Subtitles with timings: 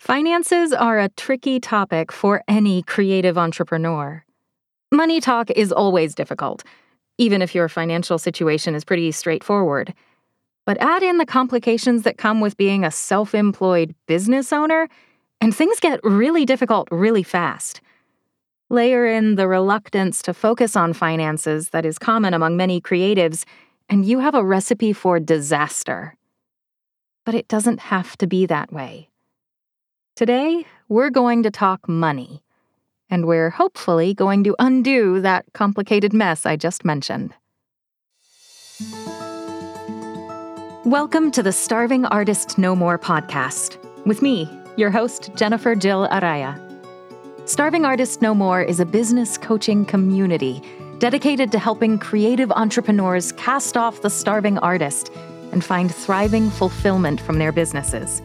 [0.00, 4.24] Finances are a tricky topic for any creative entrepreneur.
[4.90, 6.64] Money talk is always difficult,
[7.18, 9.92] even if your financial situation is pretty straightforward.
[10.64, 14.88] But add in the complications that come with being a self employed business owner,
[15.38, 17.82] and things get really difficult really fast.
[18.70, 23.44] Layer in the reluctance to focus on finances that is common among many creatives,
[23.90, 26.16] and you have a recipe for disaster.
[27.26, 29.09] But it doesn't have to be that way.
[30.20, 32.42] Today, we're going to talk money,
[33.08, 37.32] and we're hopefully going to undo that complicated mess I just mentioned.
[40.84, 46.54] Welcome to the Starving Artist No More podcast with me, your host, Jennifer Jill Araya.
[47.48, 50.60] Starving Artist No More is a business coaching community
[50.98, 55.10] dedicated to helping creative entrepreneurs cast off the starving artist
[55.52, 58.20] and find thriving fulfillment from their businesses.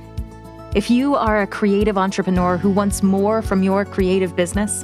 [0.75, 4.83] If you are a creative entrepreneur who wants more from your creative business,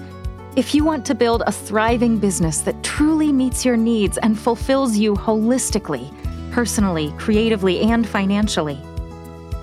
[0.55, 4.95] if you want to build a thriving business that truly meets your needs and fulfills
[4.95, 6.09] you holistically,
[6.53, 8.79] personally, creatively, and financially,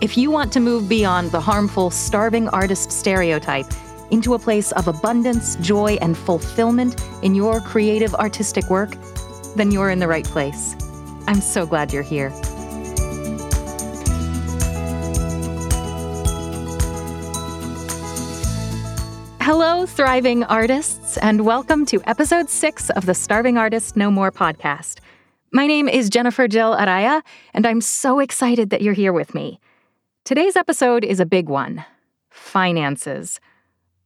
[0.03, 3.73] if you want to move beyond the harmful starving artist stereotype
[4.11, 8.95] into a place of abundance, joy, and fulfillment in your creative artistic work,
[9.57, 10.77] then you're in the right place.
[11.27, 12.31] I'm so glad you're here.
[19.51, 24.99] Hello, thriving artists, and welcome to episode six of the Starving Artist No More podcast.
[25.55, 27.23] My name is Jennifer Jill Araya,
[27.55, 29.59] and I'm so excited that you're here with me.
[30.27, 31.83] Today's episode is a big one
[32.29, 33.41] finances.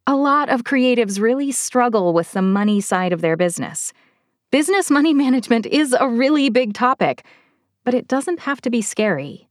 [0.06, 3.92] A lot of creatives really struggle with the money side of their business.
[4.52, 7.26] Business money management is a really big topic,
[7.82, 9.48] but it doesn't have to be scary.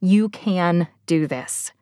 [0.00, 1.72] You can do this.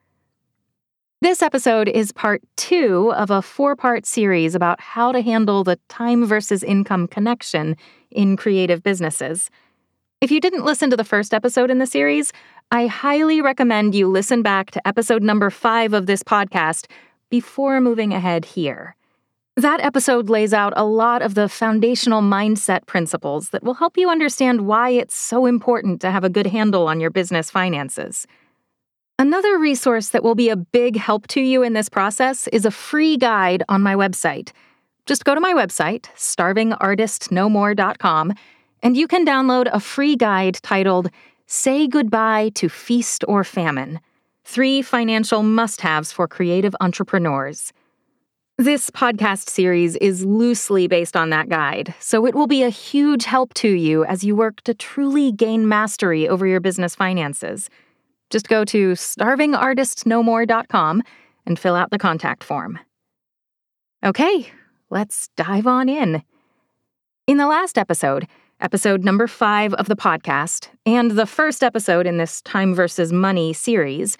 [1.27, 5.77] This episode is part two of a four part series about how to handle the
[5.89, 7.77] time versus income connection
[8.13, 9.51] in creative businesses.
[10.21, 12.33] If you didn't listen to the first episode in the series,
[12.71, 16.87] I highly recommend you listen back to episode number five of this podcast
[17.29, 18.95] before moving ahead here.
[19.57, 24.09] That episode lays out a lot of the foundational mindset principles that will help you
[24.09, 28.29] understand why it's so important to have a good handle on your business finances.
[29.19, 32.71] Another resource that will be a big help to you in this process is a
[32.71, 34.53] free guide on my website.
[35.07, 38.35] Just go to my website, starvingartistnomore.com,
[38.83, 41.09] and you can download a free guide titled
[41.47, 44.01] Say Goodbye to Feast or Famine
[44.45, 47.73] Three Financial Must Haves for Creative Entrepreneurs.
[48.59, 53.25] This podcast series is loosely based on that guide, so it will be a huge
[53.25, 57.71] help to you as you work to truly gain mastery over your business finances.
[58.31, 61.03] Just go to starvingartistnomore.com
[61.47, 62.79] and fill out the contact form.
[64.05, 64.51] Okay,
[64.91, 66.23] let's dive on in.
[67.27, 68.27] In the last episode,
[68.61, 73.53] episode number five of the podcast, and the first episode in this Time versus Money
[73.53, 74.19] series,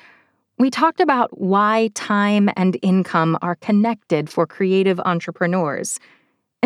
[0.59, 5.99] we talked about why time and income are connected for creative entrepreneurs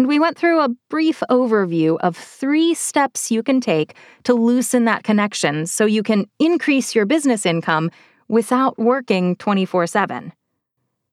[0.00, 3.93] and we went through a brief overview of three steps you can take
[4.25, 7.91] to loosen that connection so you can increase your business income
[8.27, 10.33] without working 24 7.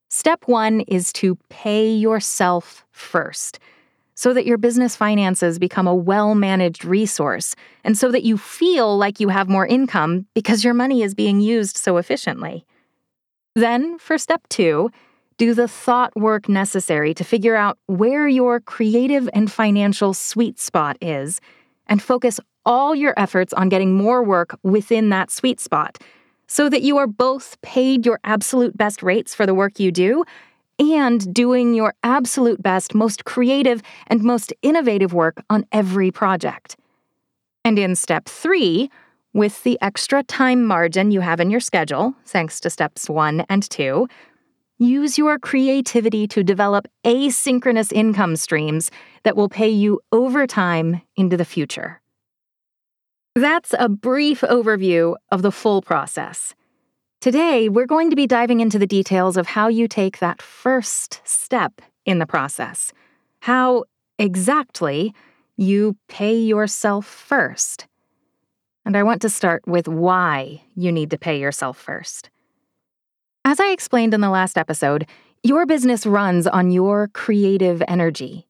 [0.10, 3.60] Step one is to pay yourself first
[4.16, 8.98] so that your business finances become a well managed resource and so that you feel
[8.98, 12.66] like you have more income because your money is being used so efficiently.
[13.54, 14.92] Then, for step two,
[15.38, 20.98] do the thought work necessary to figure out where your creative and financial sweet spot
[21.02, 21.40] is,
[21.88, 25.98] and focus all your efforts on getting more work within that sweet spot
[26.48, 30.24] so that you are both paid your absolute best rates for the work you do
[30.80, 36.78] and doing your absolute best, most creative, and most innovative work on every project.
[37.66, 38.90] And in step three,
[39.34, 43.70] with the extra time margin you have in your schedule, thanks to steps one and
[43.70, 44.08] two,
[44.80, 48.92] Use your creativity to develop asynchronous income streams
[49.24, 52.00] that will pay you over time into the future.
[53.34, 56.54] That's a brief overview of the full process.
[57.22, 61.22] Today, we're going to be diving into the details of how you take that first
[61.24, 62.94] step in the process,
[63.40, 63.86] how
[64.20, 65.16] exactly
[65.56, 67.88] you pay yourself first.
[68.86, 72.30] And I want to start with why you need to pay yourself first.
[73.50, 75.08] As I explained in the last episode,
[75.42, 78.46] your business runs on your creative energy.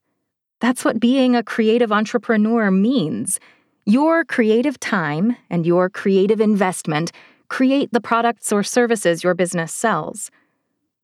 [0.60, 3.40] That's what being a creative entrepreneur means.
[3.86, 7.12] Your creative time and your creative investment
[7.48, 10.32] create the products or services your business sells.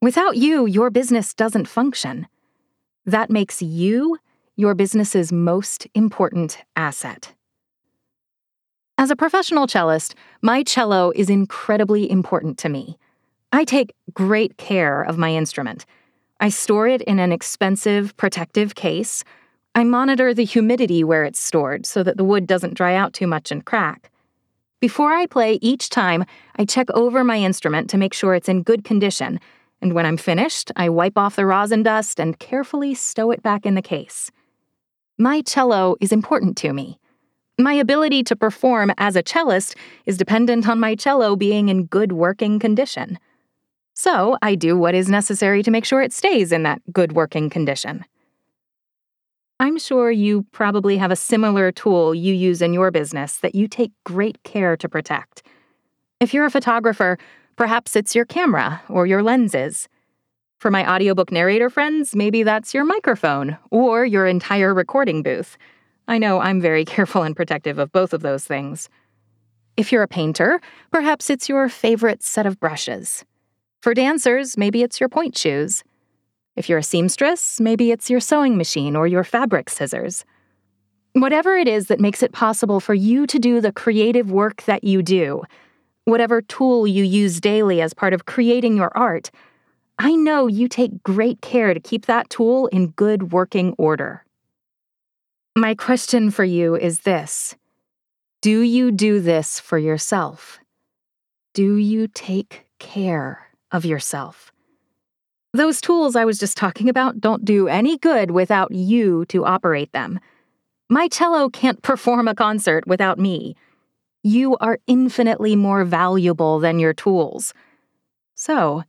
[0.02, 2.26] Without you, your business doesn't function.
[3.06, 4.18] That makes you
[4.56, 7.36] your business's most important asset.
[8.98, 12.98] As a professional cellist, my cello is incredibly important to me.
[13.56, 15.86] I take great care of my instrument.
[16.40, 19.24] I store it in an expensive, protective case.
[19.76, 23.28] I monitor the humidity where it's stored so that the wood doesn't dry out too
[23.28, 24.10] much and crack.
[24.82, 28.64] Before I play each time, I check over my instrument to make sure it's in
[28.64, 29.40] good condition,
[29.84, 33.68] and when I'm finished, I wipe off the rosin dust and carefully stow it back
[33.68, 34.32] in the case.
[35.20, 37.00] My cello is important to me.
[37.60, 39.76] My ability to perform as a cellist
[40.08, 43.20] is dependent on my cello being in good working condition.
[43.94, 47.50] So I do what is necessary to make sure it stays in that good working
[47.50, 48.06] condition.
[49.60, 53.68] I'm sure you probably have a similar tool you use in your business that you
[53.68, 55.44] take great care to protect.
[56.20, 57.18] If you're a photographer,
[57.56, 59.88] perhaps it's your camera or your lenses.
[60.58, 65.58] For my audiobook narrator friends, maybe that's your microphone or your entire recording booth.
[66.08, 68.90] I know I'm very careful and protective of both of those things.
[69.78, 70.62] If you're a painter,
[70.92, 73.24] perhaps it's your favorite set of brushes.
[73.84, 75.84] For dancers, maybe it's your pointe shoes.
[76.56, 80.24] If you're a seamstress, maybe it's your sewing machine or your fabric scissors.
[81.12, 84.86] Whatever it is that makes it possible for you to do the creative work that
[84.86, 85.44] you do,
[86.06, 89.32] whatever tool you use daily as part of creating your art,
[90.00, 94.24] I know you take great care to keep that tool in good working order.
[95.58, 97.54] My question for you is this
[98.42, 100.62] Do you do this for yourself?
[101.54, 104.54] Do you take care of yourself?
[105.52, 109.92] Those tools I was just talking about don't do any good without you to operate
[109.92, 110.20] them.
[110.90, 113.56] My cello can't perform a concert without me.
[114.24, 117.54] You are infinitely more valuable than your tools.
[118.36, 118.84] So,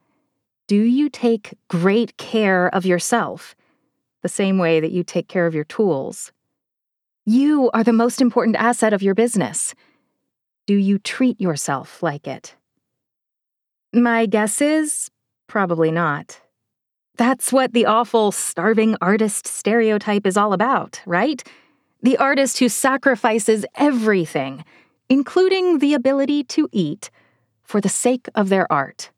[0.67, 3.55] do you take great care of yourself
[4.23, 6.33] the same way that you take care of your tools?
[7.27, 9.75] You are the most important asset of your business.
[10.67, 12.55] Do you treat yourself like it?
[13.95, 15.09] My guess is
[15.47, 16.41] probably not.
[17.17, 21.41] That's what the awful starving artist stereotype is all about, right?
[22.03, 24.65] The artist who sacrifices everything,
[25.09, 27.11] including the ability to eat,
[27.63, 29.13] for the sake of their art.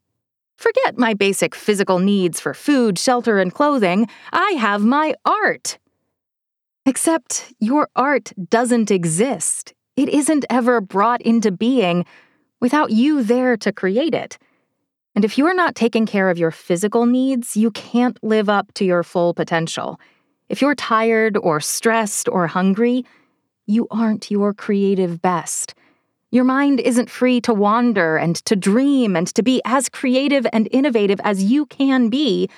[0.58, 4.08] Forget my basic physical needs for food, shelter, and clothing.
[4.30, 5.78] I have my art.
[6.84, 9.72] Except your art doesn't exist.
[9.96, 12.04] It isn't ever brought into being
[12.60, 14.36] without you there to create it.
[15.16, 18.84] And if you're not taking care of your physical needs, you can't live up to
[18.84, 19.98] your full potential.
[20.50, 23.06] If you're tired or stressed or hungry,
[23.64, 25.74] you aren't your creative best.
[26.30, 30.68] Your mind isn't free to wander and to dream and to be as creative and
[30.70, 32.50] innovative as you can be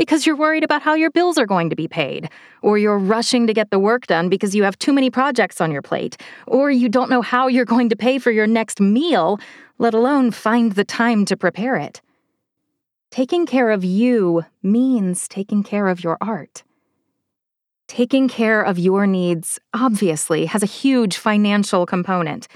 [0.00, 2.30] because you're worried about how your bills are going to be paid,
[2.62, 5.70] or you're rushing to get the work done because you have too many projects on
[5.70, 6.16] your plate,
[6.46, 9.38] or you don't know how you're going to pay for your next meal,
[9.76, 12.00] let alone find the time to prepare it.
[13.10, 16.62] Taking care of you means taking care of your art.
[17.86, 22.48] Taking care of your needs obviously has a huge financial component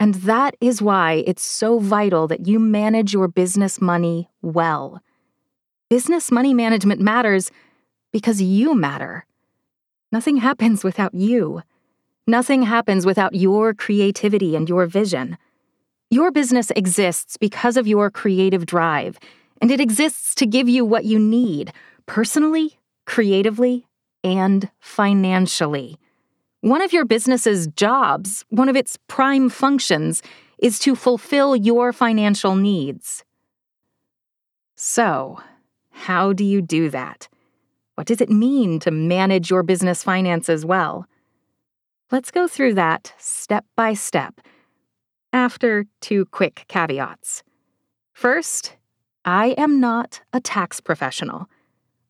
[0.00, 5.00] and that is why it's so vital that you manage your business money well.
[5.92, 7.50] Business money management matters
[8.14, 9.26] because you matter.
[10.10, 11.60] Nothing happens without you.
[12.26, 15.36] Nothing happens without your creativity and your vision.
[16.08, 19.18] Your business exists because of your creative drive,
[19.60, 21.74] and it exists to give you what you need
[22.06, 23.86] personally, creatively,
[24.24, 25.98] and financially.
[26.62, 30.22] One of your business's jobs, one of its prime functions,
[30.56, 33.24] is to fulfill your financial needs.
[34.74, 35.38] So,
[36.02, 37.28] how do you do that?
[37.94, 41.06] What does it mean to manage your business finances well?
[42.10, 44.40] Let's go through that step by step
[45.32, 47.44] after two quick caveats.
[48.12, 48.76] First,
[49.24, 51.48] I am not a tax professional.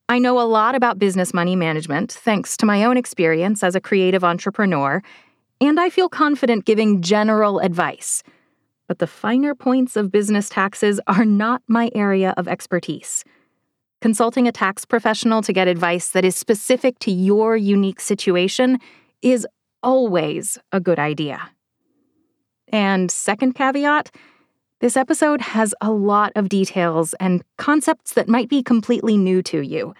[0.09, 3.81] I know a lot about business money management thanks to my own experience as a
[3.81, 5.03] creative entrepreneur,
[5.61, 8.23] and I feel confident giving general advice.
[8.87, 13.23] But the finer points of business taxes are not my area of expertise.
[14.03, 18.77] Consulting a tax professional to get advice that is specific to your unique situation
[19.21, 19.47] is
[19.81, 21.51] always a good idea.
[22.67, 24.13] And second caveat,
[24.81, 29.61] this episode has a lot of details and concepts that might be completely new to
[29.61, 29.93] you.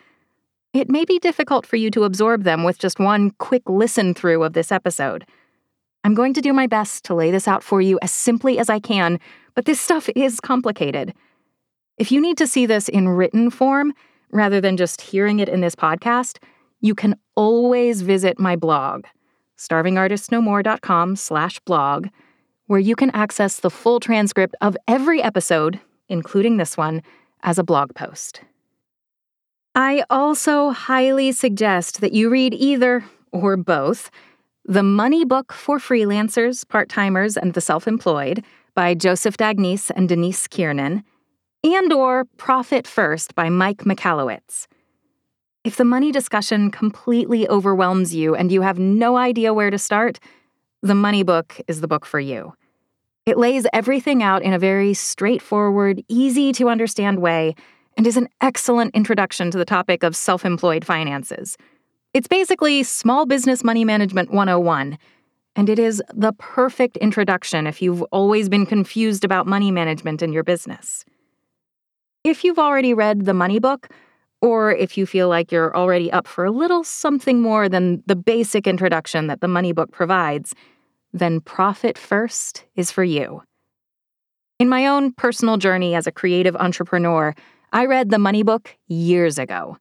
[0.73, 4.43] It may be difficult for you to absorb them with just one quick listen through
[4.43, 5.25] of this episode.
[6.03, 8.69] I'm going to do my best to lay this out for you as simply as
[8.69, 9.21] I can,
[9.55, 11.13] but this stuff is complicated.
[11.97, 13.93] If you need to see this in written form,
[14.31, 16.39] rather than just hearing it in this podcast,
[16.81, 19.05] you can always visit my blog,
[19.57, 22.07] starvingartistnomore.com slash blog,
[22.67, 27.01] where you can access the full transcript of every episode, including this one,
[27.43, 28.41] as a blog post.
[29.75, 34.11] I also highly suggest that you read either or both
[34.65, 38.43] The Money Book for Freelancers, Part Timers, and the Self Employed
[38.75, 41.03] by Joseph D'Agnese and Denise Kiernan,
[41.63, 44.67] and or Profit First by Mike Michalowicz.
[45.63, 50.19] If the money discussion completely overwhelms you and you have no idea where to start,
[50.81, 52.53] The Money Book is the book for you.
[53.25, 57.55] It lays everything out in a very straightforward, easy to understand way
[57.95, 61.57] and is an excellent introduction to the topic of self employed finances.
[62.13, 64.97] It's basically Small Business Money Management 101,
[65.55, 70.33] and it is the perfect introduction if you've always been confused about money management in
[70.33, 71.05] your business.
[72.23, 73.89] If you've already read the money book,
[74.41, 78.15] or if you feel like you're already up for a little something more than the
[78.15, 80.53] basic introduction that the money book provides,
[81.11, 83.43] then Profit First is for you.
[84.59, 87.35] In my own personal journey as a creative entrepreneur,
[87.73, 89.77] I read the money book years ago.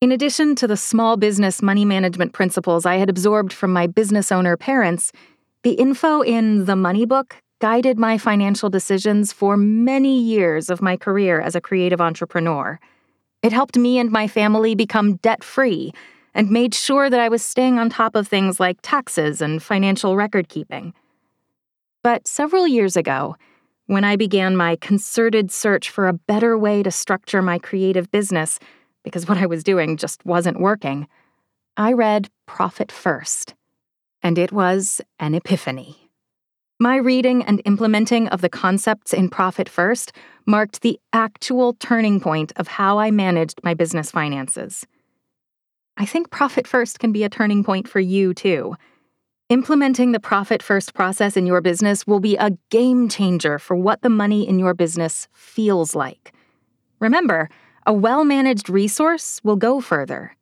[0.00, 4.30] In addition to the small business money management principles I had absorbed from my business
[4.30, 5.12] owner parents,
[5.62, 10.96] the info in the money book guided my financial decisions for many years of my
[10.96, 12.78] career as a creative entrepreneur.
[13.42, 15.92] It helped me and my family become debt free
[16.34, 20.16] and made sure that I was staying on top of things like taxes and financial
[20.16, 20.92] record keeping.
[22.02, 23.36] But several years ago,
[23.86, 28.58] when I began my concerted search for a better way to structure my creative business,
[29.02, 31.06] because what I was doing just wasn't working,
[31.76, 33.54] I read Profit First.
[34.22, 36.03] And it was an epiphany.
[36.80, 40.12] My reading and implementing of the concepts in Profit First
[40.44, 44.84] marked the actual turning point of how I managed my business finances.
[45.96, 48.74] I think Profit First can be a turning point for you, too.
[49.50, 54.02] Implementing the profit first process in your business will be a game changer for what
[54.02, 56.32] the money in your business feels like.
[56.98, 57.48] Remember,
[57.86, 60.34] a well managed resource will go further.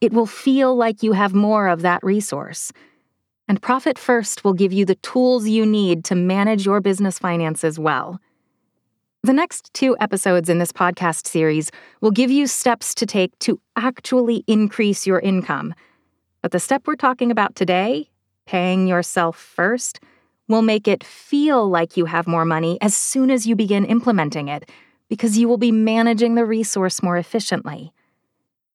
[0.00, 2.70] It will feel like you have more of that resource.
[3.50, 7.80] And Profit First will give you the tools you need to manage your business finances
[7.80, 8.20] well.
[9.24, 13.60] The next two episodes in this podcast series will give you steps to take to
[13.74, 15.74] actually increase your income.
[16.42, 18.08] But the step we're talking about today
[18.46, 19.98] paying yourself first
[20.46, 24.46] will make it feel like you have more money as soon as you begin implementing
[24.46, 24.70] it,
[25.08, 27.92] because you will be managing the resource more efficiently.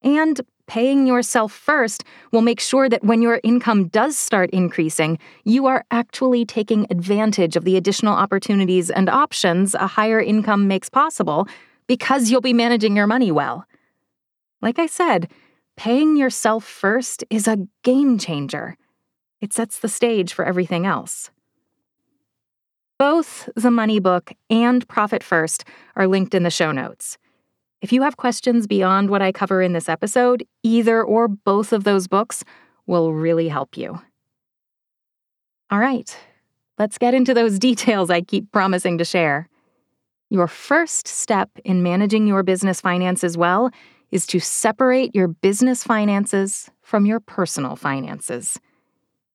[0.06, 5.66] And paying yourself first will make sure that when your income does start increasing, you
[5.66, 11.48] are actually taking advantage of the additional opportunities and options a higher income makes possible
[11.88, 13.66] because you'll be managing your money well.
[14.62, 15.30] Like I said,
[15.76, 18.78] paying yourself first is a game changer.
[19.42, 21.32] It sets the stage for everything else.
[22.98, 27.18] Both the Money Book and Profit First are linked in the show notes.
[27.82, 31.84] If you have questions beyond what I cover in this episode, either or both of
[31.84, 32.44] those books
[32.88, 34.00] will really help you.
[35.70, 36.16] All right,
[36.78, 39.50] let's get into those details I keep promising to share.
[40.30, 43.70] Your first step in managing your business finances well
[44.12, 48.60] is to separate your business finances from your personal finances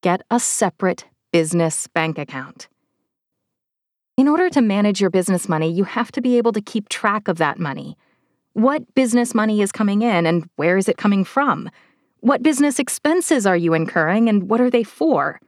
[0.02, 2.68] get a separate business bank account.
[4.16, 7.28] In order to manage your business money, you have to be able to keep track
[7.28, 7.96] of that money.
[8.52, 11.70] What business money is coming in and where is it coming from?
[12.20, 15.40] What business expenses are you incurring and what are they for?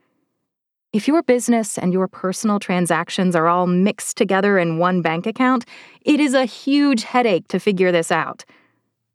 [0.91, 5.65] If your business and your personal transactions are all mixed together in one bank account,
[6.01, 8.45] it is a huge headache to figure this out.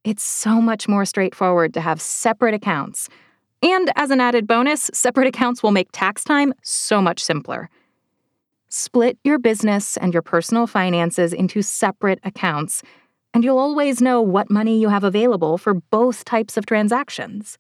[0.05, 3.09] It's so much more straightforward to have separate accounts
[3.63, 7.69] and as an added bonus, separate accounts will make tax time so much simpler.
[8.69, 12.83] Split your business and your personal finances into separate accounts,
[13.35, 17.59] and you'll always know what money you have available for both types of transactions.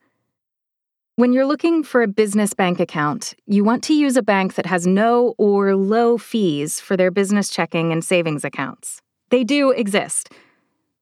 [1.17, 4.67] When you're looking for a business bank account, you want to use a bank that
[4.67, 9.03] has no or low fees for their business checking and savings accounts.
[9.31, 10.31] They do exist.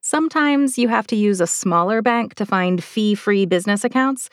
[0.00, 4.30] Sometimes you have to use a smaller bank to find fee free business accounts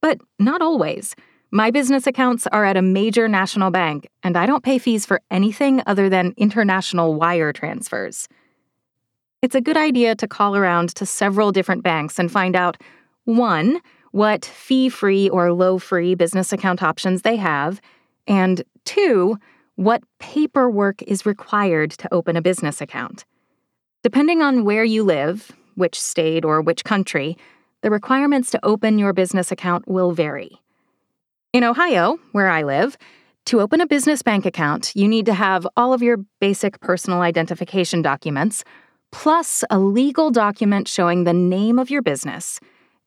[0.00, 1.14] but not always.
[1.50, 5.22] My business accounts are at a major national bank, and I don't pay fees for
[5.30, 8.28] anything other than international wire transfers.
[9.40, 12.76] It's a good idea to call around to several different banks and find out
[13.24, 13.80] 1.
[14.10, 17.80] what fee free or low free business account options they have,
[18.26, 19.38] and 2.
[19.76, 23.24] what paperwork is required to open a business account.
[24.02, 27.36] Depending on where you live, which state or which country,
[27.82, 30.60] the requirements to open your business account will vary.
[31.52, 32.98] In Ohio, where I live,
[33.44, 37.20] to open a business bank account, you need to have all of your basic personal
[37.20, 38.64] identification documents,
[39.10, 42.60] plus a legal document showing the name of your business.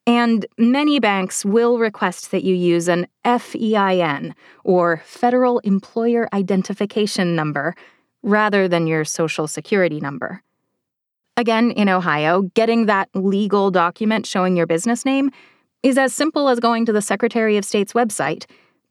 [0.07, 7.75] And many banks will request that you use an FEIN, or Federal Employer Identification Number,
[8.23, 10.41] rather than your Social Security number.
[11.37, 15.31] Again, in Ohio, getting that legal document showing your business name
[15.81, 18.45] is as simple as going to the Secretary of State's website,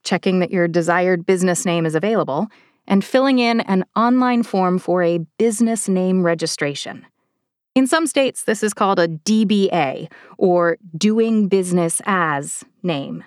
[0.05, 2.49] checking that your desired business name is available,
[2.87, 7.07] and filling in an online form for a business name registration.
[7.75, 13.23] In some states, this is called a DBA, or Doing Business As name.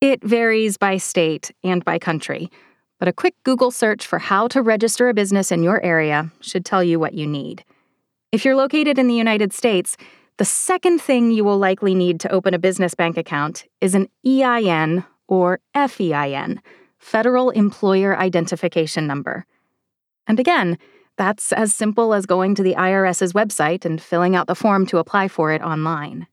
[0.00, 2.50] It varies by state and by country,
[2.98, 6.64] but a quick Google search for how to register a business in your area should
[6.64, 7.64] tell you what you need.
[8.32, 9.96] If you're located in the United States,
[10.38, 14.08] the second thing you will likely need to open a business bank account is an
[14.26, 16.60] EIN or FEIN,
[17.04, 19.44] Federal Employer Identification Number.
[20.26, 20.78] And again,
[21.18, 24.96] that's as simple as going to the IRS's website and filling out the form to
[24.96, 26.26] apply for it online.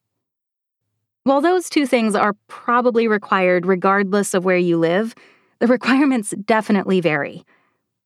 [1.26, 5.14] While those two things are probably required regardless of where you live,
[5.60, 7.44] the requirements definitely vary.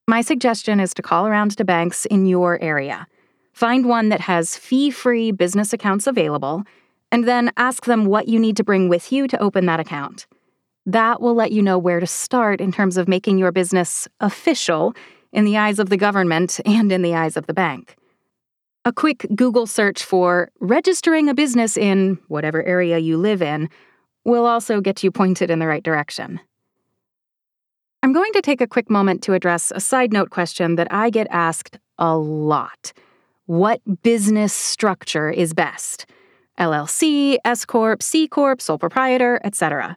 [0.08, 3.06] My suggestion is to call around to banks in your area.
[3.52, 6.64] Find one that has fee free business accounts available,
[7.12, 10.26] and then ask them what you need to bring with you to open that account.
[10.86, 14.94] That will let you know where to start in terms of making your business official
[15.32, 17.96] in the eyes of the government and in the eyes of the bank.
[18.84, 23.68] A quick Google search for registering a business in whatever area you live in
[24.24, 26.38] will also get you pointed in the right direction.
[28.04, 31.10] I'm going to take a quick moment to address a side note question that I
[31.10, 32.92] get asked a lot
[33.46, 36.06] what business structure is best
[36.58, 39.96] LLC, S Corp, C Corp, sole proprietor, etc.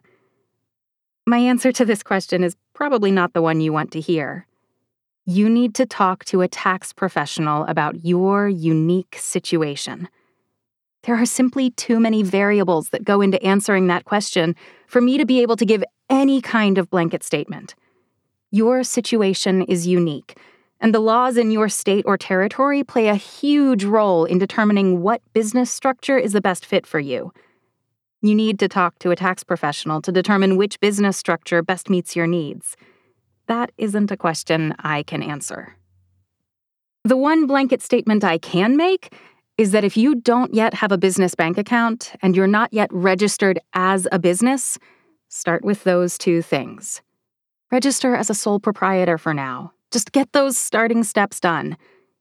[1.30, 4.48] My answer to this question is probably not the one you want to hear.
[5.26, 10.08] You need to talk to a tax professional about your unique situation.
[11.04, 14.56] There are simply too many variables that go into answering that question
[14.88, 17.76] for me to be able to give any kind of blanket statement.
[18.50, 20.36] Your situation is unique,
[20.80, 25.22] and the laws in your state or territory play a huge role in determining what
[25.32, 27.32] business structure is the best fit for you.
[28.22, 32.14] You need to talk to a tax professional to determine which business structure best meets
[32.14, 32.76] your needs.
[33.46, 35.76] That isn't a question I can answer.
[37.04, 39.14] The one blanket statement I can make
[39.56, 42.92] is that if you don't yet have a business bank account and you're not yet
[42.92, 44.78] registered as a business,
[45.28, 47.00] start with those two things.
[47.72, 51.76] Register as a sole proprietor for now just get those starting steps done.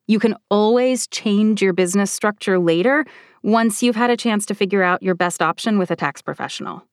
[0.08, 3.06] You can always change your business structure later
[3.44, 6.84] once you've had a chance to figure out your best option with a tax professional.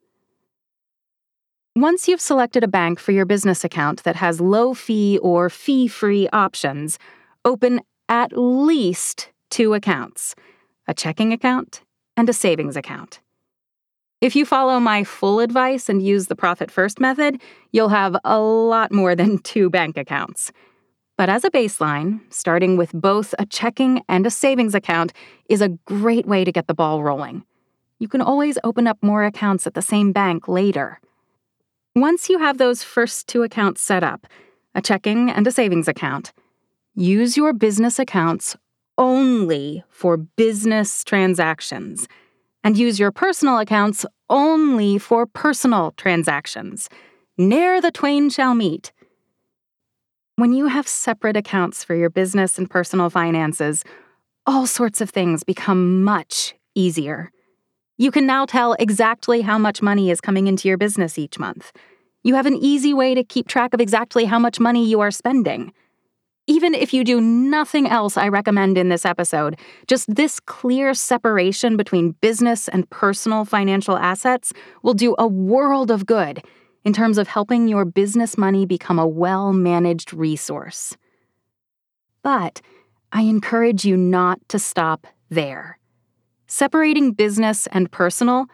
[1.74, 5.86] Once you've selected a bank for your business account that has low fee or fee
[5.86, 6.98] free options,
[7.44, 10.34] open at least two accounts
[10.88, 11.82] a checking account
[12.16, 13.20] and a savings account.
[14.20, 18.38] If you follow my full advice and use the profit first method, you'll have a
[18.38, 20.52] lot more than two bank accounts.
[21.16, 25.12] But as a baseline, starting with both a checking and a savings account
[25.48, 27.44] is a great way to get the ball rolling.
[27.98, 31.00] You can always open up more accounts at the same bank later.
[31.94, 34.26] Once you have those first two accounts set up,
[34.74, 36.34] a checking and a savings account,
[36.94, 38.54] use your business accounts
[38.98, 42.06] only for business transactions,
[42.62, 46.90] and use your personal accounts only for personal transactions.
[47.38, 48.92] Ne'er the twain shall meet.
[50.38, 53.82] When you have separate accounts for your business and personal finances,
[54.44, 57.32] all sorts of things become much easier.
[57.96, 61.72] You can now tell exactly how much money is coming into your business each month.
[62.22, 65.10] You have an easy way to keep track of exactly how much money you are
[65.10, 65.72] spending.
[66.46, 71.78] Even if you do nothing else I recommend in this episode, just this clear separation
[71.78, 76.42] between business and personal financial assets will do a world of good
[76.86, 80.96] in terms of helping your business money become a well managed resource.
[82.22, 82.62] But
[83.10, 85.80] I encourage you not to stop there.
[86.46, 88.46] Separating business and personal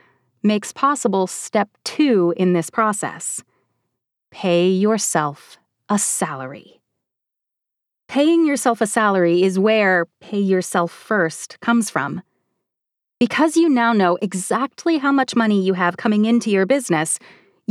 [0.43, 3.45] makes possible step two in this process
[4.31, 5.59] pay yourself
[5.91, 6.81] a salary.
[8.09, 12.23] Paying yourself a salary is where pay yourself first comes from.
[13.21, 17.19] Because you now know exactly how much money you have coming into your business,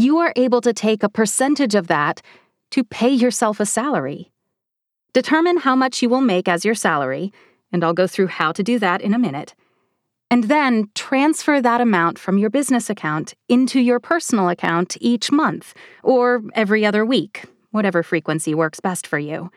[0.01, 2.21] you are able to take a percentage of that
[2.71, 4.31] to pay yourself a salary.
[5.13, 7.31] Determine how much you will make as your salary,
[7.71, 9.53] and I'll go through how to do that in a minute.
[10.29, 15.73] And then transfer that amount from your business account into your personal account each month
[16.03, 19.51] or every other week, whatever frequency works best for you.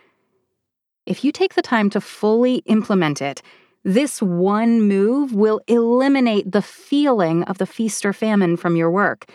[1.07, 3.41] If you take the time to fully implement it,
[3.85, 9.27] this one move will eliminate the feeling of the feast or famine from your work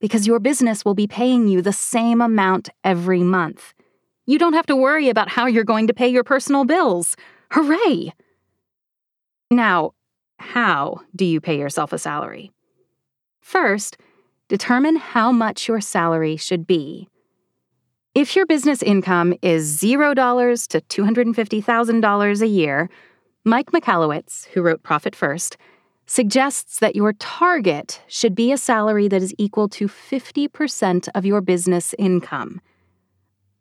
[0.00, 3.74] because your business will be paying you the same amount every month.
[4.26, 7.16] You don't have to worry about how you're going to pay your personal bills.
[7.52, 8.12] Hooray!
[9.50, 9.92] Now,
[10.38, 12.50] how do you pay yourself a salary?
[13.40, 13.96] First,
[14.48, 17.08] determine how much your salary should be.
[18.14, 22.90] If your business income is $0 to $250,000 a year,
[23.44, 25.56] Mike Michalowicz, who wrote Profit First,
[26.10, 31.40] suggests that your target should be a salary that is equal to 50% of your
[31.40, 32.60] business income.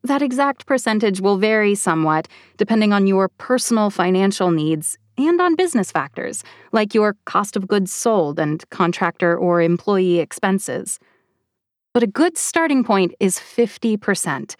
[0.04, 5.92] That exact percentage will vary somewhat depending on your personal financial needs and on business
[5.92, 10.98] factors like your cost of goods sold and contractor or employee expenses.
[11.94, 14.56] But a good starting point is 50%,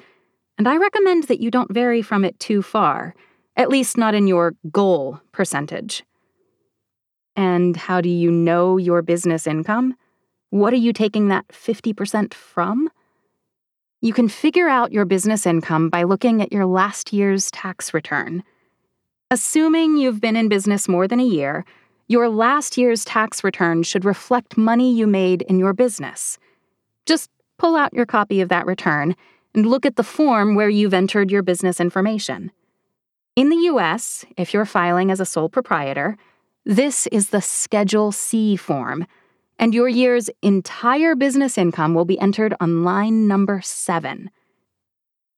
[0.60, 3.16] and I recommend that you don't vary from it too far
[3.56, 6.04] at least not in your goal percentage.
[7.36, 9.96] And how do you know your business income?
[10.50, 12.90] What are you taking that 50% from?
[14.02, 18.44] You can figure out your business income by looking at your last year's tax return.
[19.30, 21.66] Assuming you've been in business more than a year,
[22.08, 26.40] your last year's tax return should reflect money you made in your business.
[27.06, 29.16] Just pull out your copy of that return
[29.54, 32.52] and look at the form where you've entered your business information.
[33.36, 36.18] In the US, if you're filing as a sole proprietor,
[36.70, 39.08] this is the Schedule C form,
[39.58, 44.30] and your year's entire business income will be entered on line number seven.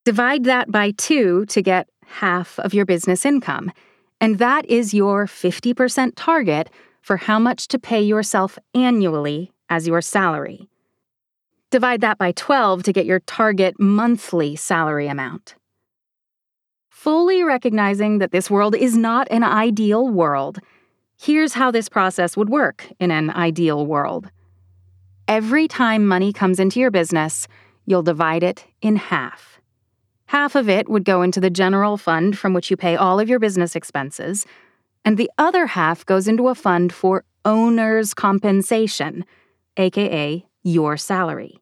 [0.04, 3.72] Divide that by two to get half of your business income,
[4.20, 6.70] and that is your 50% target
[7.02, 10.68] for how much to pay yourself annually as your salary.
[11.70, 15.56] Divide that by 12 to get your target monthly salary amount
[17.02, 20.60] fully recognizing that this world is not an ideal world.
[21.24, 24.32] Here's how this process would work in an ideal world.
[25.28, 27.48] Every time money comes into your business,
[27.86, 29.62] you'll divide it in half.
[30.26, 33.30] Half of it would go into the general fund from which you pay all of
[33.30, 34.48] your business expenses,
[35.06, 39.24] and the other half goes into a fund for owner's compensation,
[39.78, 41.62] aka your salary.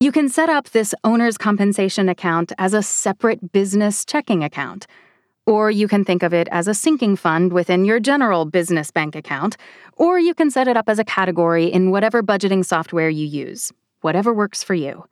[0.00, 4.86] You can set up this owner's compensation account as a separate business checking account.
[5.46, 9.16] Or you can think of it as a sinking fund within your general business bank
[9.16, 9.56] account,
[9.96, 13.72] or you can set it up as a category in whatever budgeting software you use,
[14.02, 15.04] whatever works for you.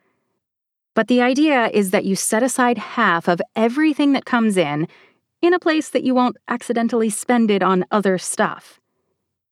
[0.95, 4.87] But the idea is that you set aside half of everything that comes in
[5.43, 8.79] in a place that you won't accidentally spend it on other stuff.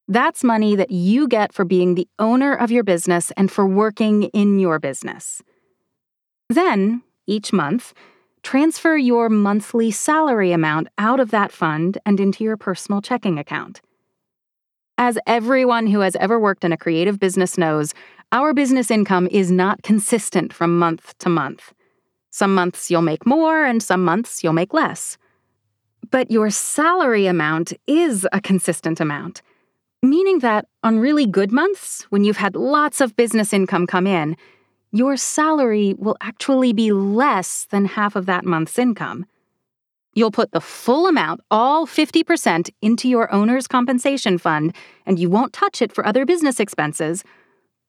[0.06, 4.24] That's money that you get for being the owner of your business and for working
[4.24, 5.42] in your business.
[6.48, 7.92] Then, each month,
[8.42, 13.80] transfer your monthly salary amount out of that fund and into your personal checking account.
[14.96, 17.94] As everyone who has ever worked in a creative business knows,
[18.32, 21.72] our business income is not consistent from month to month.
[22.30, 25.16] Some months you'll make more, and some months you'll make less.
[26.10, 29.42] But your salary amount is a consistent amount
[30.02, 34.36] meaning that on really good months, when you've had lots of business income come in,
[34.90, 39.26] your salary will actually be less than half of that month's income.
[40.14, 44.74] You'll put the full amount, all 50%, into your owner's compensation fund,
[45.06, 47.22] and you won't touch it for other business expenses,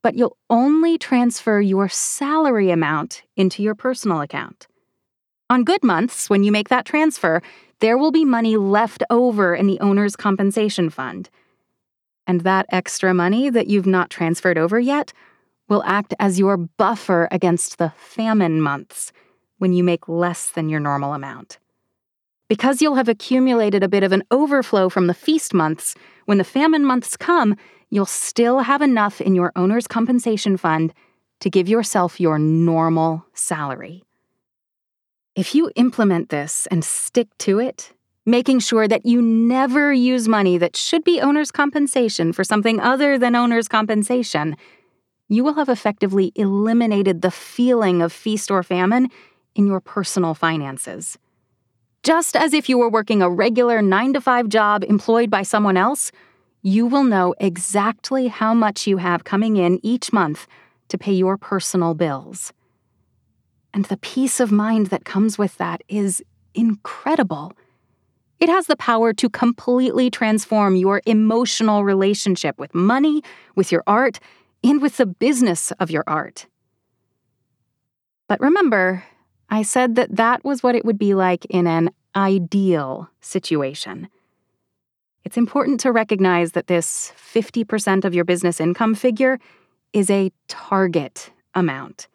[0.04, 4.68] but you'll only transfer your salary amount into your personal account.
[5.50, 7.42] On good months, when you make that transfer,
[7.80, 11.30] there will be money left over in the owner's compensation fund
[12.28, 15.14] and that extra money that you've not transferred over yet
[15.70, 19.12] will act as your buffer against the famine months
[19.60, 21.60] when you make less than your normal amount.
[22.50, 25.94] Because you'll have accumulated a bit of an overflow from the feast months,
[26.26, 27.56] when the famine months come,
[27.92, 30.94] you'll still have enough in your owner's compensation fund
[31.42, 34.04] to give yourself your normal salary.
[35.36, 37.94] If you implement this and stick to it,
[38.26, 43.18] making sure that you never use money that should be owner's compensation for something other
[43.18, 44.56] than owner's compensation,
[45.30, 49.10] you will have effectively eliminated the feeling of feast or famine
[49.56, 51.18] in your personal finances.
[52.04, 55.78] Just as if you were working a regular 9 to 5 job employed by someone
[55.78, 56.12] else,
[56.62, 60.48] you will know exactly how much you have coming in each month
[60.90, 62.52] to pay your personal bills.
[63.74, 66.24] And the peace of mind that comes with that is
[66.56, 67.54] incredible.
[68.40, 73.22] It has the power to completely transform your emotional relationship with money,
[73.56, 74.20] with your art,
[74.64, 76.48] and with the business of your art.
[78.28, 79.04] But remember,
[79.50, 84.10] I said that that was what it would be like in an ideal situation.
[85.24, 89.40] It's important to recognize that this 50% of your business income figure
[89.94, 92.08] is a target amount.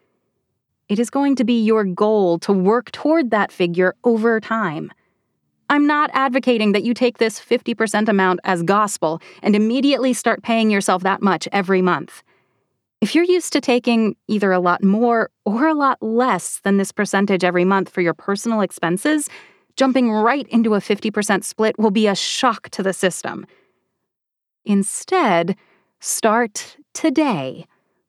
[0.89, 4.93] It is going to be your goal to work toward that figure over time.
[5.71, 10.71] I'm not advocating that you take this 50% amount as gospel and immediately start paying
[10.71, 12.24] yourself that much every month.
[13.05, 16.91] If you're used to taking either a lot more or a lot less than this
[16.91, 19.29] percentage every month for your personal expenses,
[19.77, 23.47] jumping right into a 50% split will be a shock to the system.
[24.65, 25.55] Instead,
[26.01, 27.67] start today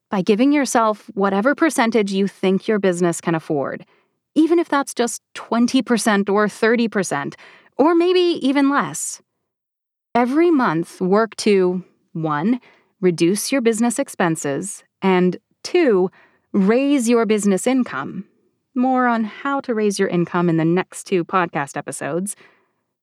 [0.09, 3.85] by giving yourself whatever percentage you think your business can afford,
[4.33, 7.35] even if that's just 20% or 30%,
[7.77, 9.21] or maybe even less.
[10.15, 12.61] Every month, work to 1.
[13.01, 16.09] Reduce your business expenses, and 2.
[16.53, 18.25] Raise your business income.
[18.73, 22.35] More on how to raise your income in the next two podcast episodes.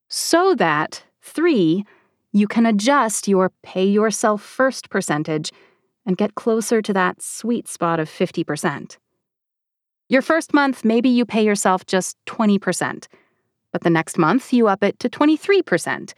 [0.07, 1.85] So that, 3.
[2.31, 5.51] You can adjust your pay yourself first percentage
[6.05, 8.97] and get closer to that sweet spot of 50%.
[10.09, 13.07] Your first month, maybe you pay yourself just 20%,
[13.71, 16.13] but the next month you up it to 23%.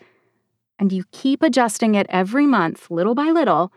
[0.78, 3.72] And you keep adjusting it every month, little by little,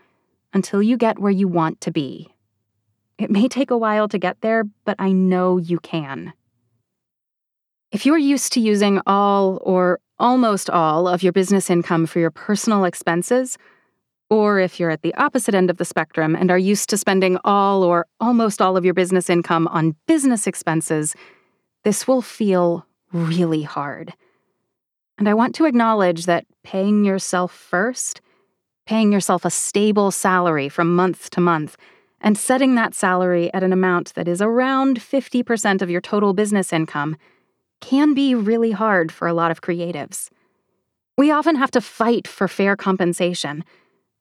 [0.52, 2.34] until you get where you want to be.
[3.18, 6.32] It may take a while to get there, but I know you can.
[7.90, 12.30] If you're used to using all or almost all of your business income for your
[12.30, 13.56] personal expenses,
[14.30, 17.38] or if you're at the opposite end of the spectrum and are used to spending
[17.44, 21.14] all or almost all of your business income on business expenses,
[21.84, 24.12] this will feel really hard.
[25.18, 28.20] And I want to acknowledge that paying yourself first,
[28.86, 31.76] paying yourself a stable salary from month to month,
[32.20, 36.72] and setting that salary at an amount that is around 50% of your total business
[36.72, 37.16] income
[37.80, 40.30] can be really hard for a lot of creatives.
[41.16, 43.64] We often have to fight for fair compensation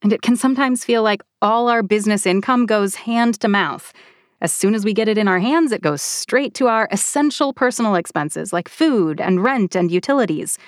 [0.01, 3.93] and it can sometimes feel like all our business income goes hand to mouth.
[4.41, 7.53] As soon as we get it in our hands, it goes straight to our essential
[7.53, 10.59] personal expenses like food and rent and utilities,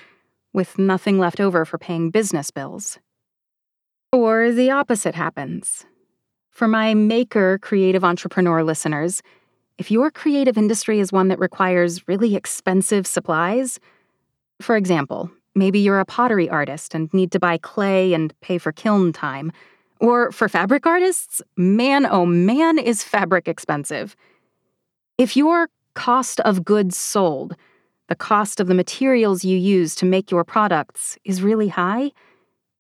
[0.54, 3.00] with nothing left over for paying business bills.
[4.12, 5.86] Or the opposite happens.
[6.50, 9.22] For my maker creative entrepreneur listeners,
[9.78, 13.80] if your creative industry is one that requires really expensive supplies,
[14.60, 18.72] for example, Maybe you're a pottery artist and need to buy clay and pay for
[18.72, 19.52] kiln time.
[20.00, 24.16] Or for fabric artists, man, oh man, is fabric expensive.
[25.18, 27.56] If your cost of goods sold,
[28.10, 32.12] the cost of the materials you use to make your products, is really high,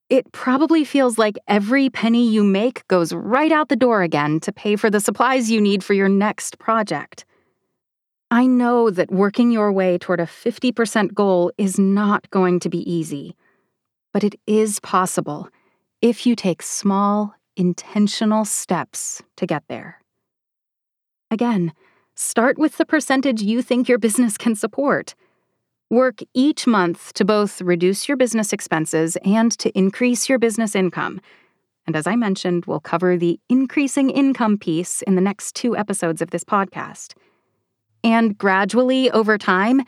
[0.10, 4.52] it probably feels like every penny you make goes right out the door again to
[4.52, 7.26] pay for the supplies you need for your next project.
[8.32, 12.92] I know that working your way toward a 50% goal is not going to be
[12.92, 13.36] easy,
[14.12, 15.48] but it is possible
[16.02, 20.02] if you take small, intentional steps to get there.
[21.30, 21.74] Again,
[22.20, 25.16] start with the percentage you think your business can support.
[25.90, 31.22] Work each month to both reduce your business expenses and to increase your business income.
[31.88, 36.22] And as I mentioned, we'll cover the increasing income piece in the next two episodes
[36.22, 37.14] of this podcast
[38.04, 39.82] and gradually, over time,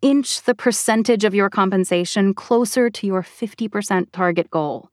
[0.00, 4.88] inch the percentage of your compensation closer to your 50% target goal.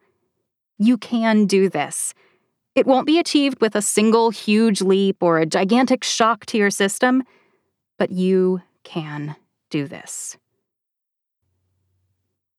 [0.77, 2.13] You can do this.
[2.75, 6.69] It won't be achieved with a single huge leap or a gigantic shock to your
[6.69, 7.23] system,
[7.97, 9.35] but you can
[9.69, 10.37] do this.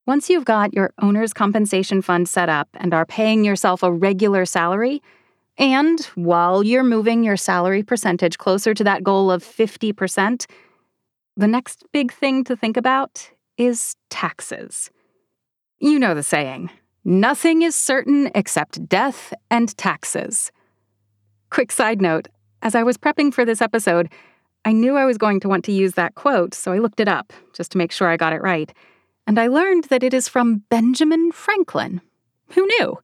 [0.06, 4.44] Once you've got your owner's compensation fund set up and are paying yourself a regular
[4.44, 5.00] salary,
[5.56, 10.46] and while you're moving your salary percentage closer to that goal of 50%,
[11.36, 14.90] the next big thing to think about is taxes.
[15.78, 16.70] You know the saying
[17.04, 20.52] nothing is certain except death and taxes.
[21.50, 22.28] Quick side note
[22.62, 24.08] as I was prepping for this episode,
[24.64, 27.08] I knew I was going to want to use that quote, so I looked it
[27.08, 28.72] up just to make sure I got it right.
[29.26, 32.00] And I learned that it is from Benjamin Franklin.
[32.50, 32.98] Who knew?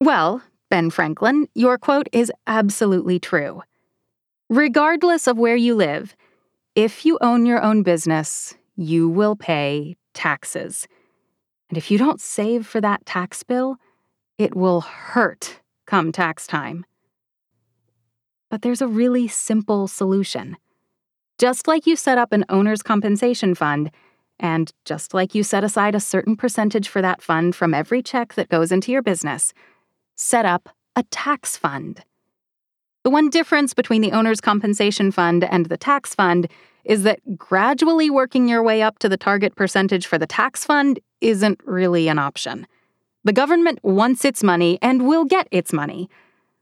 [0.00, 3.62] Well, Ben Franklin, your quote is absolutely true.
[4.48, 6.16] Regardless of where you live,
[6.74, 10.88] if you own your own business, you will pay taxes.
[11.70, 13.76] And if you don't save for that tax bill,
[14.36, 16.84] it will hurt come tax time.
[18.50, 20.56] But there's a really simple solution.
[21.38, 23.90] Just like you set up an owner's compensation fund,
[24.40, 28.34] And just like you set aside a certain percentage for that fund from every check
[28.34, 29.52] that goes into your business,
[30.16, 32.02] set up a tax fund.
[33.04, 36.48] The one difference between the owner's compensation fund and the tax fund
[36.84, 40.98] is that gradually working your way up to the target percentage for the tax fund
[41.20, 42.66] isn't really an option.
[43.24, 46.08] The government wants its money and will get its money.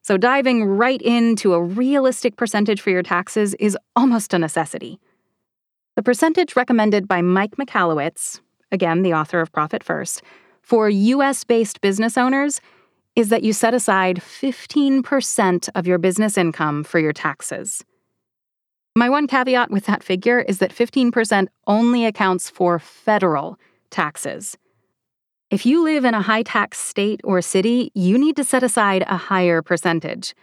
[0.03, 4.99] So diving right into a realistic percentage for your taxes is almost a necessity.
[5.97, 8.41] The percentage recommended by Mike Michalowicz,
[8.73, 10.23] again the author of Profit First,
[10.63, 12.61] for US based business owners
[13.17, 17.85] is that you set aside 15% of your business income for your taxes.
[18.97, 23.59] My one caveat with that figure is that 15% only accounts for federal
[23.91, 24.57] taxes.
[25.51, 29.05] If you live in a high tax state or city, you need to set aside
[29.07, 30.35] a higher percentage.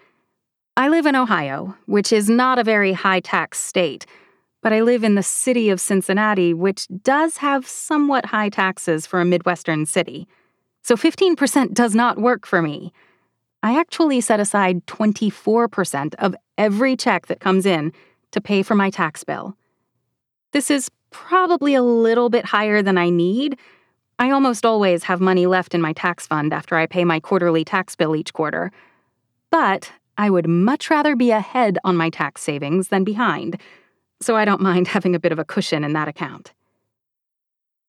[0.77, 4.05] I live in Ohio, which is not a very high tax state,
[4.63, 9.21] but I live in the city of Cincinnati, which does have somewhat high taxes for
[9.21, 10.27] a Midwestern city
[10.85, 12.93] so 15% does not work for me.
[13.63, 17.91] I actually set aside 24% of every check that comes in
[18.35, 19.57] to pay for my tax bill.
[20.51, 23.57] This is probably a little bit higher than I need.
[24.19, 27.65] I almost always have money left in my tax fund after I pay my quarterly
[27.65, 28.71] tax bill each quarter.
[29.51, 33.59] But I would much rather be ahead on my tax savings than behind,
[34.21, 36.53] so I don't mind having a bit of a cushion in that account.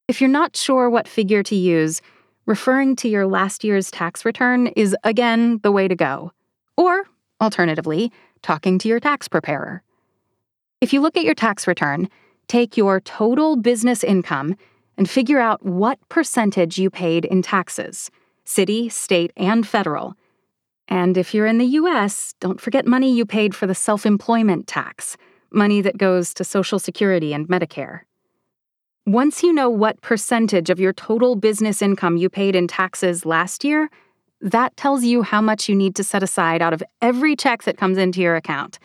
[0.07, 2.01] If you're not sure what figure to use,
[2.45, 6.31] referring to your last year's tax return is again the way to go.
[6.77, 7.03] Or,
[7.41, 9.83] alternatively, talking to your tax preparer.
[10.79, 12.07] If you look at your tax return,
[12.47, 14.55] take your total business income
[14.95, 18.11] and figure out what percentage you paid in taxes
[18.43, 20.15] city, state, and federal.
[20.87, 24.67] And if you're in the US, don't forget money you paid for the self employment
[24.67, 25.17] tax,
[25.51, 28.01] money that goes to Social Security and Medicare.
[29.05, 33.63] Once you know what percentage of your total business income you paid in taxes last
[33.63, 33.89] year,
[34.41, 37.77] that tells you how much you need to set aside out of every check that
[37.77, 38.77] comes into your account.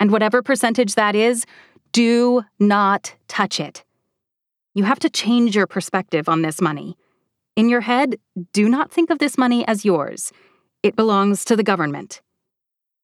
[0.00, 1.44] And whatever percentage that is,
[1.92, 3.84] do not touch it.
[4.74, 6.96] You have to change your perspective on this money.
[7.56, 8.16] In your head,
[8.52, 10.32] do not think of this money as yours.
[10.82, 12.20] It belongs to the government.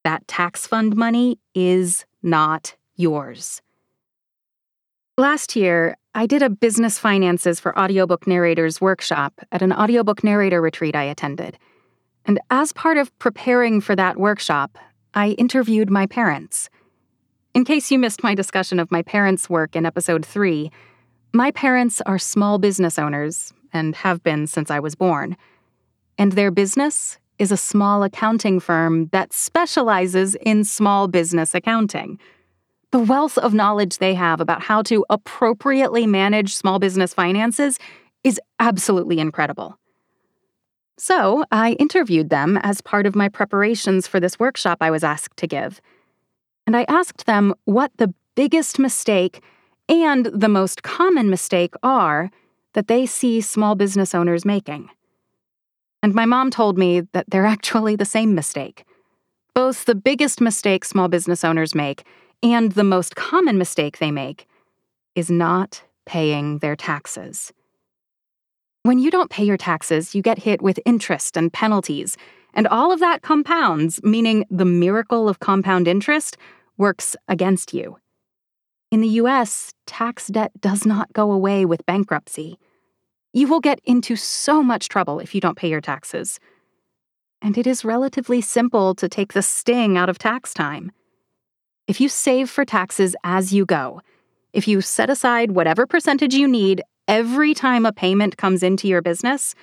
[0.05, 3.61] That tax fund money is not yours.
[5.17, 10.61] Last year, I did a business finances for audiobook narrators workshop at an audiobook narrator
[10.61, 11.59] retreat I attended.
[12.25, 14.79] And as part of preparing for that workshop,
[15.15, 16.71] I interviewed my parents.
[17.55, 20.73] In case you missed my discussion of my parents' work in episode 3,
[21.33, 25.37] my parents are small business owners and have been since I was born.
[26.19, 32.19] And their business is a small accounting firm that specializes in small business accounting.
[32.91, 37.79] The wealth of knowledge they have about how to appropriately manage small business finances
[38.25, 39.79] is absolutely incredible.
[40.99, 45.37] So, I interviewed them as part of my preparations for this workshop I was asked
[45.37, 45.81] to give.
[46.67, 49.43] And I asked them what the biggest mistake
[49.89, 52.31] and the most common mistake are
[52.73, 54.89] that they see small business owners making.
[56.03, 58.85] And my mom told me that they're actually the same mistake.
[59.55, 62.05] Both the biggest mistake small business owners make
[62.43, 64.47] and the most common mistake they make
[65.15, 67.53] is not paying their taxes.
[68.83, 72.19] When you don't pay your taxes, you get hit with interest and penalties,
[72.55, 76.37] and all of that compounds, meaning the miracle of compound interest
[76.77, 77.99] works against you.
[78.91, 82.59] In the US, tax debt does not go away with bankruptcy.
[83.33, 86.39] You will get into so much trouble if you don't pay your taxes.
[87.43, 90.93] And it is relatively simple to take the sting out of tax time.
[91.87, 94.01] If you save for taxes as you go,
[94.53, 99.03] if you set aside whatever percentage you need every time a payment comes into your
[99.03, 99.55] business,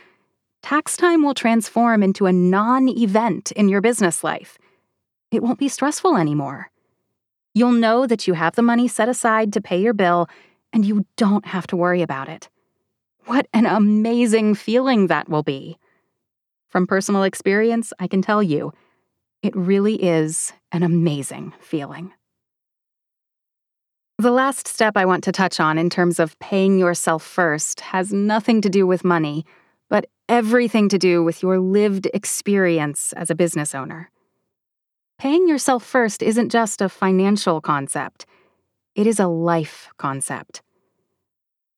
[0.62, 4.58] tax time will transform into a non event in your business life.
[5.32, 6.69] It won't be stressful anymore.
[7.54, 10.30] You'll know that you have the money set aside to pay your bill
[10.74, 12.49] and you don't have to worry about it.
[13.26, 15.78] What an amazing feeling that will be.
[16.70, 18.74] From personal experience, I can tell you,
[19.43, 22.14] it really is an amazing feeling.
[24.18, 28.14] The last step I want to touch on in terms of paying yourself first has
[28.14, 29.45] nothing to do with money,
[29.92, 34.10] but everything to do with your lived experience as a business owner.
[35.20, 38.26] Paying yourself first isn't just a financial concept,
[38.96, 40.62] it is a life concept.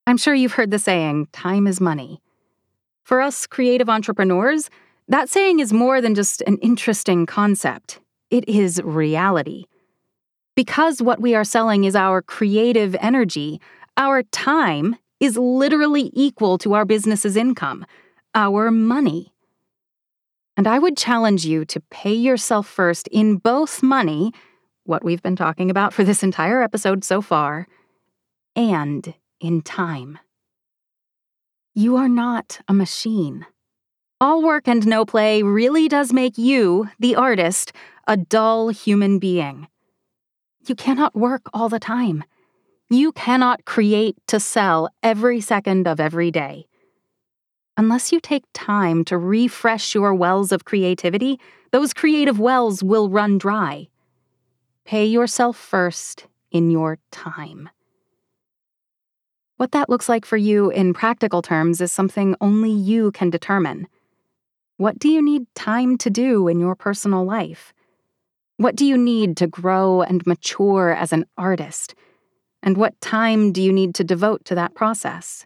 [0.05, 2.22] I'm sure you've heard the saying, time is money.
[3.03, 4.70] For us creative entrepreneurs,
[5.07, 7.99] that saying is more than just an interesting concept,
[8.30, 9.66] it is reality.
[10.55, 13.59] Because what we are selling is our creative energy,
[13.97, 17.86] our time is literally equal to our business's income,
[18.36, 19.34] our money.
[20.55, 24.31] And I would challenge you to pay yourself first in both money,
[24.84, 27.67] what we've been talking about for this entire episode so far,
[28.55, 30.19] and in time.
[31.73, 33.47] You are not a machine.
[34.21, 37.73] All work and no play really does make you, the artist,
[38.07, 39.67] a dull human being.
[40.67, 42.23] You cannot work all the time.
[42.89, 46.67] You cannot create to sell every second of every day.
[47.76, 51.39] Unless you take time to refresh your wells of creativity,
[51.71, 53.88] those creative wells will run dry.
[54.86, 57.69] Pay yourself first in your time.
[59.57, 63.88] What that looks like for you in practical terms is something only you can determine.
[64.78, 67.74] What do you need time to do in your personal life?
[68.57, 71.95] What do you need to grow and mature as an artist?
[72.61, 75.45] And what time do you need to devote to that process?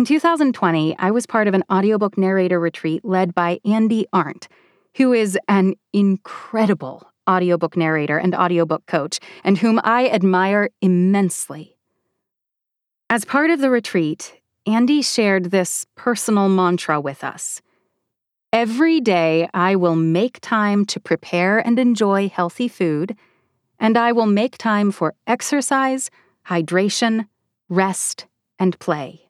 [0.00, 4.48] In 2020, I was part of an audiobook narrator retreat led by Andi Arndt,
[4.96, 11.76] who is an incredible audiobook narrator and audiobook coach, and whom I admire immensely.
[13.10, 17.60] As part of the retreat, Andi shared this personal mantra with us.
[18.54, 23.18] Every day, I will make time to prepare and enjoy healthy food,
[23.78, 26.10] and I will make time for exercise,
[26.46, 27.28] hydration,
[27.68, 28.24] rest,
[28.58, 29.29] and play.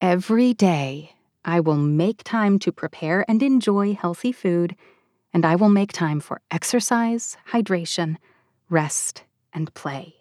[0.00, 1.12] Every day,
[1.44, 4.74] I will make time to prepare and enjoy healthy food,
[5.34, 8.16] and I will make time for exercise, hydration,
[8.70, 10.14] rest, and play.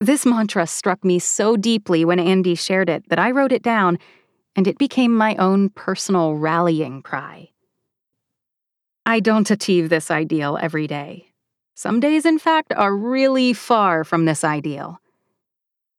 [0.00, 3.98] This mantra struck me so deeply when Andi shared it that I wrote it down,
[4.54, 7.48] and it became my own personal rallying cry.
[9.04, 11.32] I don't achieve this ideal every day.
[11.74, 15.00] Some days, in fact, are really far from this ideal.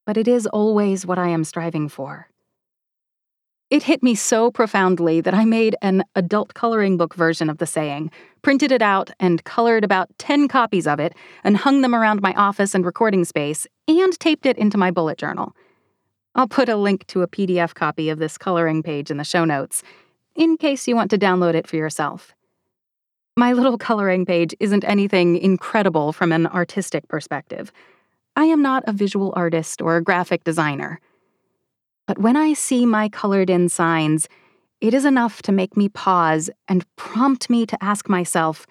[0.06, 2.30] But it is always what I am striving for.
[3.72, 7.66] It hit me so profoundly that I made an adult coloring book version of the
[7.66, 8.12] saying,
[8.44, 12.34] printed it out, and colored about 10 copies of it, and hung them around my
[12.36, 15.56] office and recording space, and taped it into my bullet journal.
[16.36, 19.46] I'll put a link to a PDF copy of this coloring page in the show
[19.46, 19.82] notes,
[20.36, 22.36] in case you want to download it for yourself.
[23.36, 27.72] My little coloring page isn't anything incredible from an artistic perspective.
[28.36, 31.00] I am not a visual artist or a graphic designer.
[32.08, 34.28] But when I see my colored in signs,
[34.82, 38.68] it is enough to make me pause and prompt me to ask myself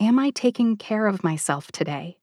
[0.00, 2.16] Am I taking care of myself today?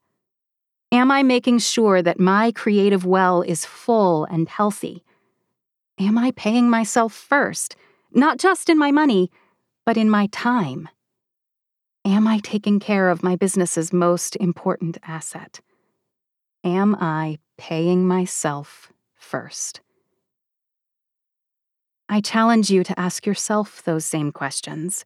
[0.92, 5.04] Am I making sure that my creative well is full and healthy?
[6.00, 7.76] Am I paying myself first,
[8.12, 9.30] not just in my money,
[9.86, 10.90] but in my time?
[12.06, 15.60] Am I taking care of my business's most important asset?
[16.68, 19.80] Am I paying myself first?
[22.10, 25.06] I challenge you to ask yourself those same questions.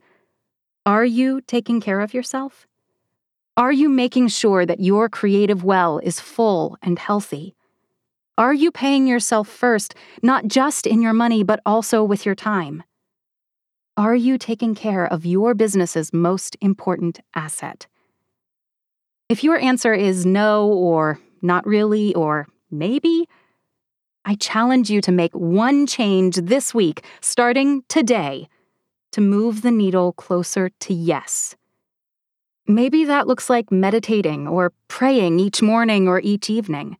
[0.87, 2.65] Are you taking care of yourself?
[3.55, 7.53] Are you making sure that your creative well is full and healthy?
[8.39, 9.93] Are you paying yourself first,
[10.23, 12.81] not just in your money, but also with your time?
[13.97, 17.85] Are you taking care of your business's most important asset?
[19.29, 23.27] If your answer is no, or not really, or maybe,
[24.23, 28.47] I challenge you to make one change this week, starting today,
[29.11, 31.55] to move the needle closer to yes.
[32.67, 36.97] Maybe that looks like meditating or praying each morning or each evening.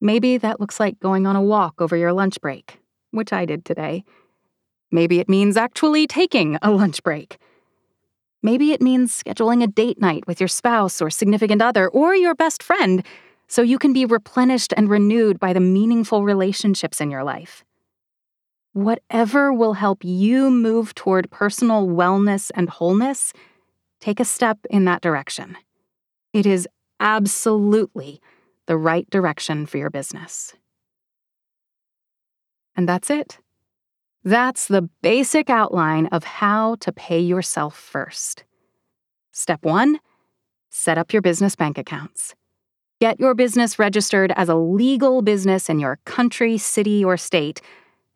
[0.00, 2.78] Maybe that looks like going on a walk over your lunch break,
[3.10, 4.04] which I did today.
[4.92, 7.38] Maybe it means actually taking a lunch break.
[8.42, 12.34] Maybe it means scheduling a date night with your spouse or significant other or your
[12.34, 13.04] best friend
[13.48, 17.64] so you can be replenished and renewed by the meaningful relationships in your life.
[18.72, 23.32] Whatever will help you move toward personal wellness and wholeness,
[24.00, 25.56] take a step in that direction.
[26.32, 26.68] It is
[27.00, 28.20] absolutely
[28.66, 30.54] the right direction for your business.
[32.76, 33.38] And that's it.
[34.24, 38.44] That's the basic outline of how to pay yourself first.
[39.32, 40.00] Step one
[40.68, 42.34] set up your business bank accounts.
[42.98, 47.60] Get your business registered as a legal business in your country, city, or state,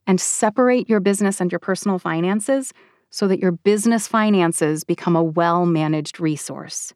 [0.06, 2.72] and separate your business and your personal finances
[3.10, 6.94] so that your business finances become a well managed resource.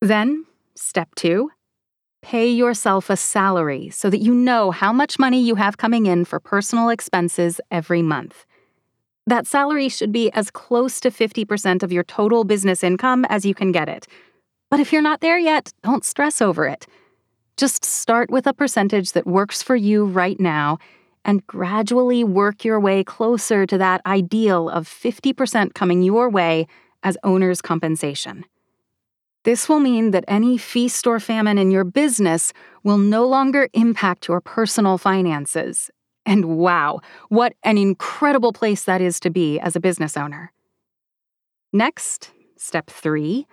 [0.00, 1.50] Then, step two,
[2.22, 6.24] pay yourself a salary so that you know how much money you have coming in
[6.24, 8.46] for personal expenses every month.
[9.26, 13.56] That salary should be as close to 50% of your total business income as you
[13.56, 14.06] can get it
[14.70, 16.86] but if you're not there yet, don't stress over it.
[17.56, 20.78] Just start with a percentage that works for you right now
[21.24, 26.66] and gradually work your way closer to that ideal of 50% coming your way
[27.02, 28.44] as owner's compensation.
[29.44, 32.52] This will mean that any feast or famine in your business
[32.82, 35.90] will no longer impact your personal finances.
[36.24, 40.52] And wow, what an incredible place that is to be as a business owner.
[41.72, 43.46] Next, step three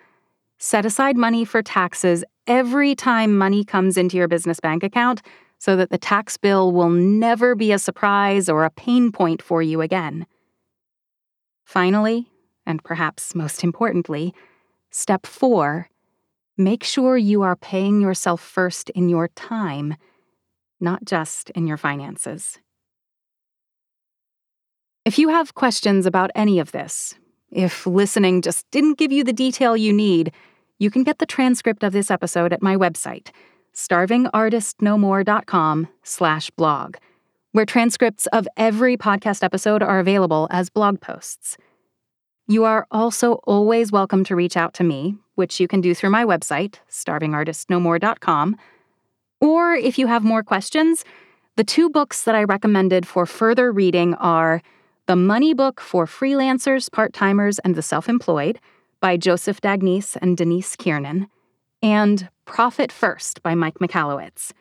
[0.64, 5.22] set aside money for taxes every time money comes into your business bank account
[5.59, 9.61] so that the tax bill will never be a surprise or a pain point for
[9.61, 10.26] you again.
[11.66, 12.28] Finally,
[12.66, 14.34] and perhaps most importantly,
[14.89, 15.89] step four
[16.57, 19.97] make sure you are paying yourself first in your time,
[20.80, 22.57] not just in your finances.
[25.03, 27.16] If you have questions about any of this,
[27.51, 30.32] if listening just didn't give you the detail you need,
[30.84, 33.30] you can get the transcript of this episode at my website,
[33.74, 36.98] starvingartistnomore.com slash blog,
[37.54, 41.56] where transcripts of every podcast episode are available as blog posts.
[42.50, 46.10] You are also always welcome to reach out to me, which you can do through
[46.10, 48.58] my website, starvingartistnomore.com.
[49.40, 51.06] Or if you have more questions,
[51.56, 54.62] the two books that I recommended for further reading are
[55.06, 58.60] The Money Book for Freelancers, Part Timers, and the Self Employed
[59.04, 61.28] by Joseph D'Agnese and Denise Kiernan,
[61.82, 64.54] and Profit First by Mike Michalowicz.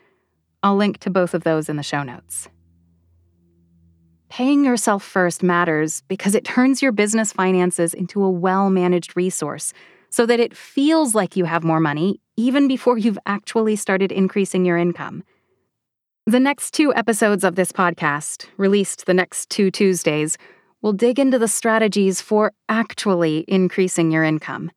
[0.65, 2.49] I'll link to both of those in the show notes.
[4.31, 9.73] Paying yourself first matters because it turns your business finances into a well managed resource
[10.11, 14.65] so that it feels like you have more money even before you've actually started increasing
[14.65, 15.23] your income.
[16.27, 20.37] The next two episodes of this podcast, released the next two Tuesdays,
[20.83, 24.71] we'll dig into the strategies for actually increasing your income.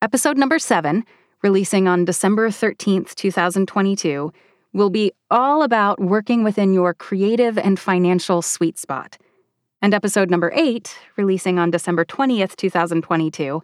[0.00, 1.04] Episode number seven,
[1.42, 4.32] releasing on December 13th, 2022,
[4.72, 9.18] will be all about working within your creative and financial sweet spot.
[9.82, 13.62] And episode number eight, releasing on December 20th, 2022,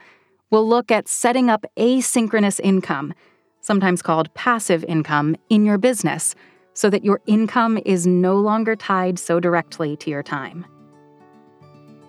[0.50, 3.14] will look at setting up asynchronous income,
[3.60, 6.34] sometimes called passive income, in your business
[6.74, 10.64] so that your income is no longer tied so directly to your time.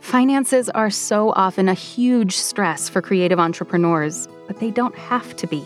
[0.02, 5.46] Finances are so often a huge stress for creative entrepreneurs, but they don't have to
[5.46, 5.64] be.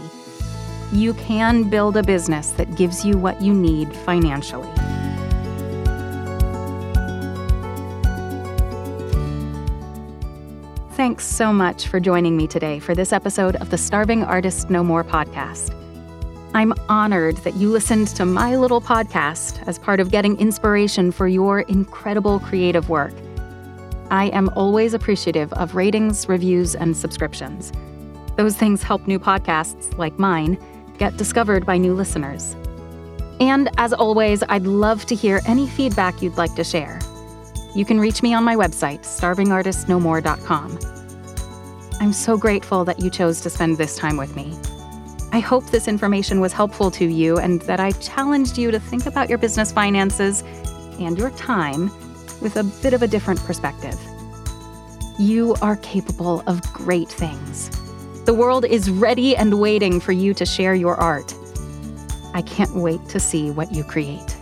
[0.92, 4.70] You can build a business that gives you what you need financially.
[10.92, 14.84] Thanks so much for joining me today for this episode of the Starving Artist No
[14.84, 15.74] More podcast.
[16.54, 21.28] I'm honored that you listened to my little podcast as part of getting inspiration for
[21.28, 23.14] your incredible creative work.
[24.12, 27.72] I am always appreciative of ratings, reviews, and subscriptions.
[28.36, 30.58] Those things help new podcasts, like mine,
[30.98, 32.56] get discovered by new listeners.
[33.40, 37.00] And as always, I'd love to hear any feedback you'd like to share.
[37.76, 40.80] You can reach me on my website, starvingartistnomore.com.
[42.00, 44.58] I'm so grateful that you chose to spend this time with me.
[45.32, 49.06] I hope this information was helpful to you and that I challenged you to think
[49.06, 50.44] about your business finances
[51.00, 51.90] and your time
[52.46, 54.00] with a bit of a different perspective.
[55.18, 57.72] You are capable of great things.
[58.26, 61.34] The world is ready and waiting for you to share your art.
[62.36, 64.35] I can't wait to see what you create.